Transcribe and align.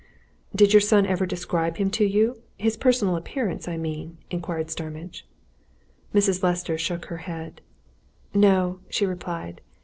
"Did 0.55 0.73
your 0.73 0.81
son 0.81 1.05
ever 1.05 1.27
describe 1.27 1.77
him 1.77 1.91
to 1.91 2.03
you? 2.03 2.41
his 2.57 2.75
personal 2.75 3.15
appearance, 3.15 3.67
I 3.67 3.77
mean," 3.77 4.17
inquired 4.31 4.71
Starmidge. 4.71 5.27
Mrs. 6.11 6.41
Lester 6.41 6.75
shook 6.79 7.05
her 7.05 7.17
head. 7.29 7.61
"No!" 8.33 8.79
she 8.89 9.05
replied. 9.05 9.61